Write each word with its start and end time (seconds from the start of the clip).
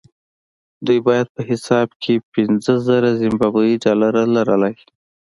دوی 0.85 0.99
باید 1.07 1.27
په 1.35 1.41
حساب 1.49 1.87
کې 2.01 2.13
پنځه 2.33 2.73
زره 2.87 3.09
زیمبابويي 3.21 3.75
ډالر 3.83 4.13
لرلای. 4.37 4.75